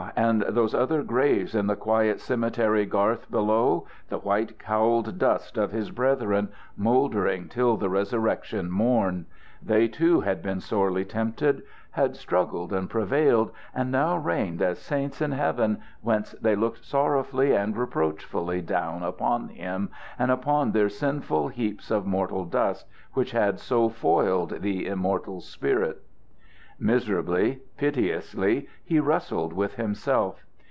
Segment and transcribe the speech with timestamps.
[0.17, 5.71] and those other graves in the quiet cemetery garth below the white cowled dust of
[5.71, 9.25] his brethren, mouldering till the resurrection morn.
[9.63, 15.21] They, too, had been sorely tempted had struggled and prevailed, and now reigned as saints
[15.21, 19.89] in heaven, whence they looked sorrowfully and reproachfully down upon him,
[20.19, 26.01] and upon their sinful heaps of mortal dust, which had so foiled the immortal spirit.
[26.83, 30.43] Miserably, piteously, he wrestled with himself.